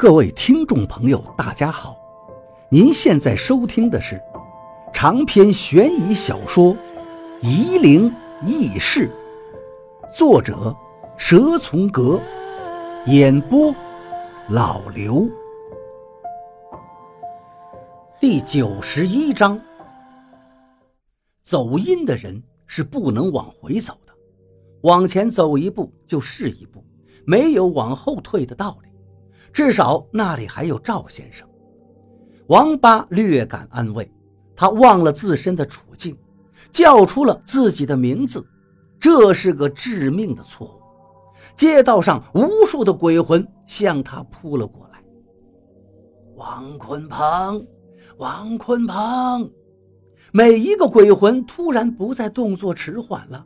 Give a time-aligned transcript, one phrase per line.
[0.00, 1.94] 各位听众朋友，大家好！
[2.70, 4.18] 您现在收听的是
[4.94, 6.74] 长篇悬疑小说
[7.42, 8.10] 《夷陵
[8.46, 9.10] 轶事》，
[10.16, 10.74] 作者
[11.18, 12.18] 蛇从阁，
[13.08, 13.74] 演播
[14.48, 15.28] 老刘。
[18.18, 19.60] 第九十一章：
[21.42, 24.14] 走阴的人是不能往回走的，
[24.80, 26.82] 往前走一步就是一步，
[27.26, 28.89] 没有往后退的道理。
[29.52, 31.48] 至少那里还有赵先生。
[32.46, 34.10] 王八略感安慰，
[34.56, 36.16] 他忘了自身的处境，
[36.72, 38.44] 叫出了自己的名字。
[38.98, 40.80] 这是个致命的错误。
[41.56, 45.02] 街道上无数的鬼魂向他扑了过来。
[46.36, 47.66] 王坤鹏，
[48.18, 49.50] 王坤鹏，
[50.32, 53.44] 每一个鬼魂突然不再动作迟缓了，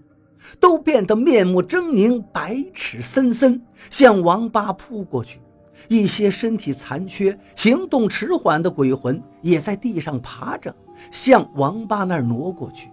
[0.59, 5.41] 都变得面目狰狞、白齿森森，向王八扑过去。
[5.89, 10.75] 一些身体残缺、行动迟缓的鬼魂也在地上爬着，
[11.11, 12.91] 向王八那儿挪过去。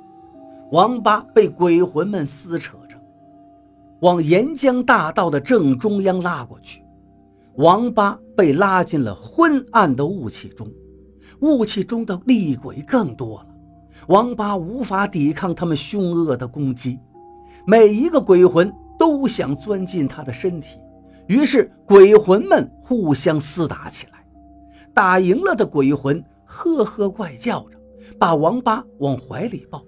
[0.72, 2.96] 王八被鬼魂们撕扯着，
[4.02, 6.82] 往沿江大道的正中央拉过去。
[7.56, 10.72] 王八被拉进了昏暗的雾气中，
[11.42, 13.48] 雾气中的厉鬼更多了。
[14.08, 16.98] 王八无法抵抗他们凶恶的攻击，
[17.66, 20.80] 每一个鬼魂都想钻进他的身体。
[21.32, 24.22] 于是，鬼魂们互相厮打起来。
[24.94, 27.78] 打赢了的鬼魂呵呵怪叫着，
[28.20, 29.82] 把王八往怀里抱。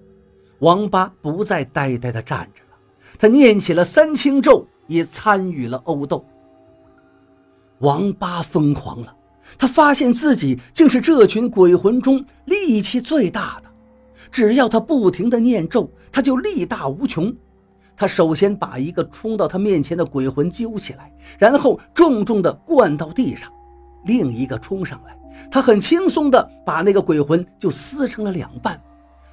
[0.60, 2.78] 王八不再呆呆地站着了，
[3.18, 6.24] 他念起了三清咒，也参与了殴斗。
[7.80, 9.14] 王八疯狂了，
[9.58, 13.68] 他发现自己竟是这群鬼魂中力气最大的。
[14.32, 17.36] 只要他不停地念咒，他就力大无穷。
[17.96, 23.50] 他首先把一个冲到他面前的鬼魂揪起来，然后重重地灌到地上。
[24.04, 25.16] 另一个冲上来，
[25.50, 28.80] 他很轻松地把那个鬼魂就撕成了两半。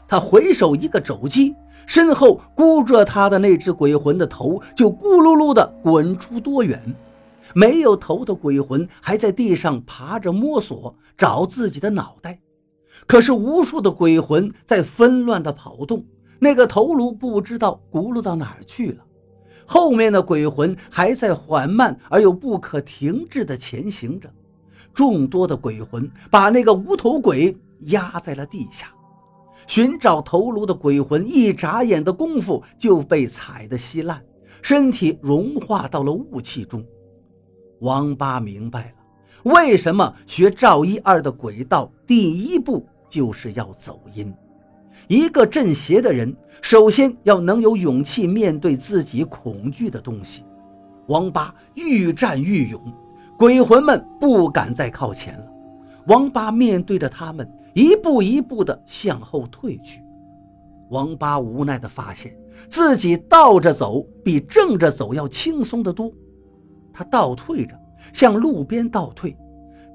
[0.08, 1.56] 他回手一个肘击，
[1.88, 6.82] 身后箍着他的那只鬼魂的头就咕噜噜地滚出多远。
[7.54, 12.39] 没有头的鬼魂还在地上爬着摸索找自己的脑袋，
[13.08, 16.05] 可是无数的鬼魂在纷乱地跑动。
[16.44, 19.06] 那个头颅不知道轱辘到哪儿去了，
[19.64, 24.28] 后面的鬼魂还在缓慢而又不可停滞地前行着。
[24.92, 28.88] 众多的鬼魂把那个无头鬼压在了地下，
[29.68, 34.20] 寻找头颅的鬼魂一眨眼的功夫就被踩得稀烂，
[34.64, 36.84] 身体融化到了雾气中。
[37.82, 44.34] 王八明白了，为什么学赵一二的鬼道第一步就是要走阴。
[45.08, 50.44] 一个镇邪的人，首先要能有勇气面对自己恐惧的东西。
[51.08, 52.82] 王八愈战愈勇，
[53.38, 55.45] 鬼魂们不敢再靠前了。
[56.08, 60.02] 王八面对着他们，一步一步地向后退去。
[60.90, 62.36] 王八无奈地发现
[62.67, 66.11] 自己倒着走比正着走要轻松得多。
[66.94, 67.78] 他倒退着
[68.14, 69.38] 向路边倒退，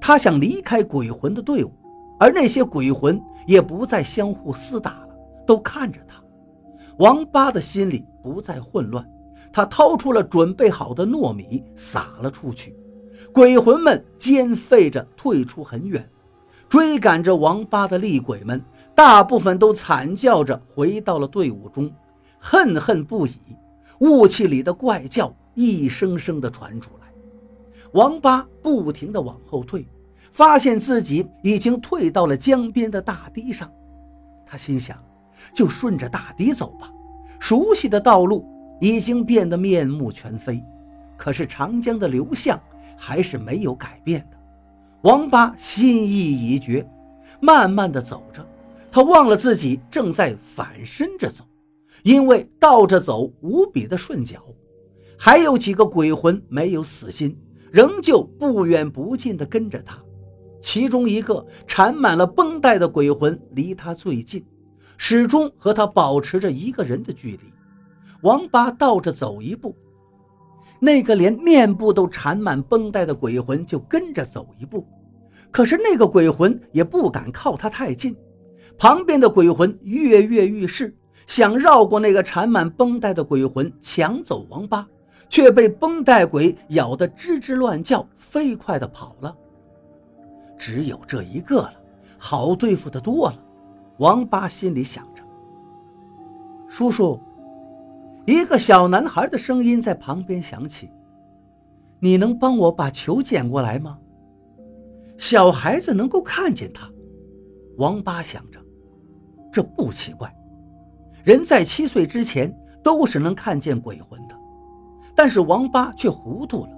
[0.00, 1.72] 他想离开鬼魂的队伍。
[2.18, 5.08] 而那些鬼魂也不再相互厮打了，
[5.46, 6.22] 都看着他。
[6.98, 9.06] 王八的心里不再混乱，
[9.52, 12.74] 他掏出了准备好的糯米撒了出去。
[13.32, 16.08] 鬼魂们尖吠着退出很远，
[16.68, 18.62] 追赶着王八的厉鬼们，
[18.94, 21.92] 大部分都惨叫着回到了队伍中，
[22.38, 23.34] 恨恨不已。
[24.00, 27.06] 雾气里的怪叫一声声地传出来，
[27.92, 29.86] 王八不停地往后退。
[30.32, 33.70] 发现自己已经退到了江边的大堤上，
[34.44, 34.96] 他心想：
[35.54, 36.90] 就顺着大堤走吧。
[37.38, 38.46] 熟悉的道路
[38.80, 40.62] 已经变得面目全非，
[41.16, 42.60] 可是长江的流向
[42.96, 44.36] 还是没有改变的。
[45.02, 46.86] 王八心意已决，
[47.40, 48.44] 慢慢的走着，
[48.90, 51.44] 他忘了自己正在反身着走，
[52.02, 54.42] 因为倒着走无比的顺脚。
[55.18, 57.38] 还有几个鬼魂没有死心，
[57.70, 59.98] 仍旧不远不近的跟着他。
[60.60, 64.44] 其中一个缠满了绷带的鬼魂离他最近，
[64.96, 67.52] 始终和他保持着一个人的距离。
[68.22, 69.76] 王八倒着走一步，
[70.80, 74.84] 那个连面部都缠满绷带的鬼魂就跟着走一步，
[75.50, 78.16] 可是那个鬼魂也不敢靠他太近。
[78.78, 80.94] 旁边的鬼魂跃跃欲试，
[81.26, 84.86] 想绕过那个缠满绷带的鬼魂抢走王八，
[85.28, 89.34] 却被绷带鬼咬得吱吱乱叫，飞快地跑了。
[90.58, 91.74] 只有这一个了，
[92.18, 93.38] 好对付的多了。
[93.98, 95.22] 王八心里想着。
[96.68, 97.20] 叔叔，
[98.26, 100.90] 一个小男孩的声音在旁边响起
[102.00, 103.98] ：“你能帮我把球捡过来吗？”
[105.16, 106.90] 小孩子能够看见他。
[107.78, 108.60] 王八想着，
[109.50, 110.34] 这不奇怪，
[111.24, 114.36] 人在七岁之前都是能看见鬼魂的。
[115.14, 116.70] 但是王八却糊涂了，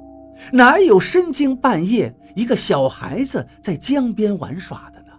[0.53, 5.13] 哪有深更半夜一个小孩子在江边玩耍的呢？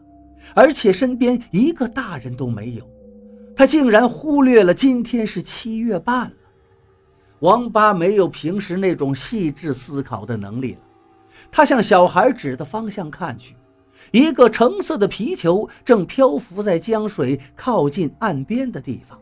[0.55, 2.89] 而且身边一个大人都没有，
[3.55, 6.33] 他竟然忽略了今天是七月半了。
[7.39, 10.79] 王八没有平时那种细致思考的能力了，
[11.51, 13.55] 他向小孩指的方向看去。
[14.11, 19.19] 一个橙色的皮球正漂浮在江水靠近岸边的地方，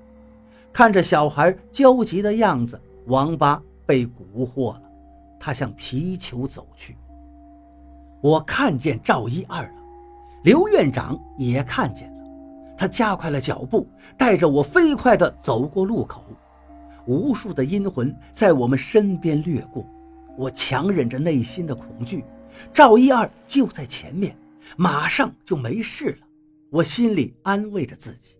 [0.71, 4.81] 看着小孩焦急的样子，王八被蛊惑了。
[5.39, 6.97] 他向皮球走去。
[8.21, 9.75] 我看见赵一二了，
[10.43, 12.23] 刘院长也看见了，
[12.77, 13.87] 他加快了脚步，
[14.17, 16.23] 带着我飞快地走过路口。
[17.05, 19.85] 无数的阴魂在我们身边掠过，
[20.37, 22.23] 我强忍着内心的恐惧。
[22.73, 24.35] 赵一二就在前面。
[24.75, 26.27] 马上就没事了，
[26.69, 28.35] 我心里安慰着自己。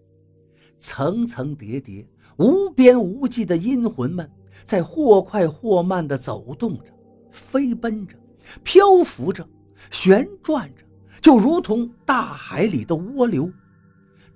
[0.77, 2.05] 层层叠叠、
[2.37, 4.29] 无边无际的阴魂们，
[4.63, 6.85] 在或快或慢地走动着、
[7.31, 8.15] 飞奔着、
[8.63, 9.47] 漂浮着、
[9.91, 10.83] 旋转着，
[11.21, 13.51] 就如同大海里的涡流。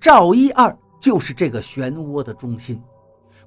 [0.00, 2.80] 赵一二就是这个漩涡的中心，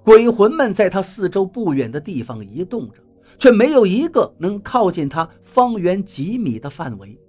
[0.03, 3.01] 鬼魂们在他四周不远的地方移动着，
[3.37, 7.19] 却没有一个能靠近他方圆几米的范围。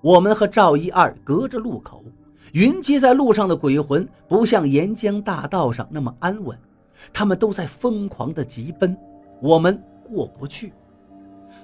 [0.00, 2.04] 我们和赵一二隔着路口，
[2.52, 6.56] 云集在路上的鬼魂不像沿江大道上那么安稳，
[7.12, 8.96] 他们都在疯狂的疾奔，
[9.40, 10.72] 我们过不去。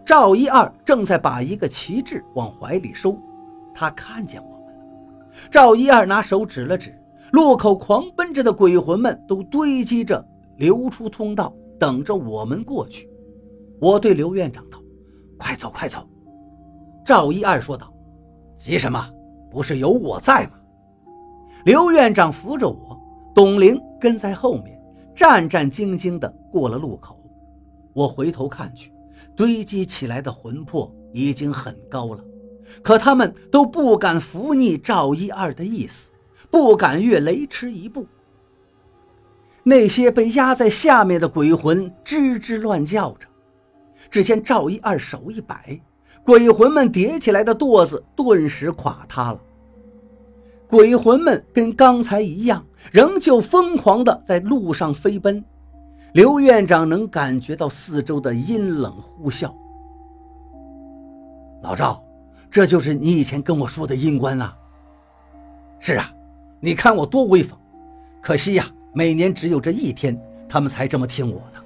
[0.05, 3.19] 赵一二正在把一个旗帜往怀里收，
[3.75, 4.83] 他看见我们了。
[5.51, 6.95] 赵一二拿手指了指
[7.33, 10.25] 路口，狂奔着的鬼魂们都堆积着，
[10.59, 13.09] 留出通道，等着我们过去。
[13.81, 14.79] 我对刘院长道
[15.37, 16.07] ：“快走，快走！”
[17.05, 17.93] 赵一二说道。
[18.57, 19.11] 急什么？
[19.51, 20.53] 不是有我在吗？
[21.65, 22.99] 刘院长扶着我，
[23.35, 24.74] 董玲跟在后面，
[25.15, 27.21] 战战兢兢地过了路口。
[27.93, 28.93] 我回头看去，
[29.37, 32.25] 堆积起来的魂魄已经很高了，
[32.83, 36.11] 可他们都不敢拂逆赵一二的意思，
[36.51, 38.07] 不敢越雷池一步。
[39.63, 43.29] 那些被压在下面的鬼魂吱吱乱叫着。
[44.11, 45.81] 只见赵一二手一摆。
[46.25, 49.41] 鬼魂们叠起来的垛子顿时垮塌了。
[50.69, 55.45] 鬼魂们跟刚才一样，仍旧疯狂地在路上飞奔。
[56.13, 59.53] 刘院长能感觉到四周的阴冷呼啸。
[61.63, 62.03] 老赵，
[62.51, 64.57] 这就是你以前跟我说的阴官啊？
[65.81, 66.13] 是啊，
[66.61, 67.59] 你看我多威风。
[68.23, 70.19] 可惜呀，每年只有这一天，
[70.49, 71.63] 他们才这么听我的。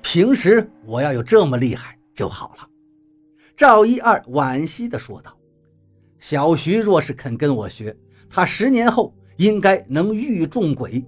[0.00, 2.68] 平时我要有这么厉害就好了。
[3.56, 5.36] 赵一二惋惜地说道
[6.20, 7.94] ：“小徐若是肯跟我学，
[8.28, 11.04] 他十年后应该能遇众鬼。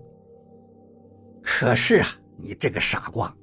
[1.43, 3.35] 可是啊，你这个傻瓜！”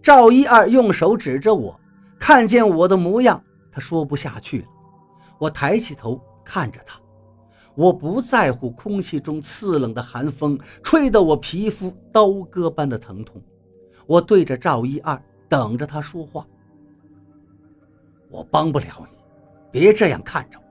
[0.00, 1.78] 赵一二用手指着我，
[2.18, 3.42] 看见我的模样，
[3.72, 4.66] 他说不下去了。
[5.38, 7.00] 我抬起头看着他，
[7.74, 13.42] 我不在乎空气中刺冷的寒风吹得我皮肤刀割般的疼痛。
[14.06, 16.46] 我对着赵一二，等着他说话。
[18.30, 19.18] 我帮不了你，
[19.70, 20.64] 别这样看着我。”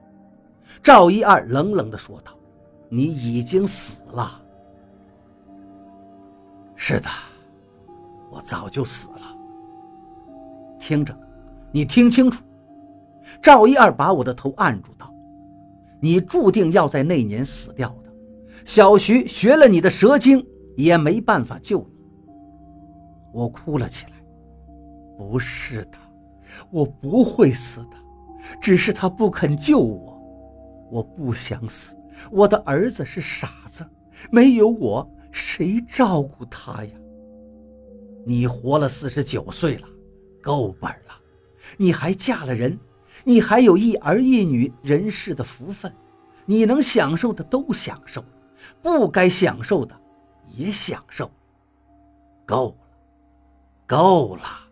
[0.81, 2.31] 赵一二冷冷地说道
[2.89, 4.41] ，“你已经死了。
[6.75, 7.09] ”“是的，
[8.31, 9.21] 我早就死了。”
[10.79, 11.17] 听着，
[11.71, 12.43] 你听清楚。”
[13.41, 15.13] 赵一二把我的头按住道
[15.99, 18.13] ，“你注定要在那年死掉的。
[18.65, 20.45] 小徐学了你的蛇精，
[20.75, 22.05] 也没办法救你。”
[23.33, 24.13] 我哭了起来
[25.17, 25.97] ，“不是的。”
[26.71, 27.97] 我不会死的，
[28.61, 30.06] 只是他不肯救我。
[30.89, 31.95] 我不想死，
[32.31, 33.85] 我的儿子是傻子，
[34.31, 36.91] 没有我谁照顾他呀？
[38.25, 39.87] 你活了四十九岁了，
[40.41, 41.15] 够本了。
[41.77, 42.77] 你还嫁了人，
[43.23, 45.93] 你还有一儿一女人世的福分，
[46.45, 48.23] 你能享受的都享受，
[48.81, 49.95] 不该享受的
[50.53, 51.29] 也享受。
[52.45, 52.87] 够了，
[53.85, 54.66] 够了。